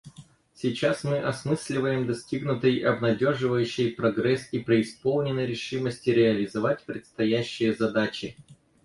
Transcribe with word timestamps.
Сейчас 0.55 1.03
мы 1.03 1.19
осмысливаем 1.19 2.07
достигнутый 2.07 2.79
обнадеживающий 2.79 3.91
прогресс 3.91 4.49
и 4.51 4.57
преисполнены 4.57 5.41
решимости 5.41 6.09
реализовать 6.09 6.83
предстоящие 6.87 7.75
задачи. 7.75 8.35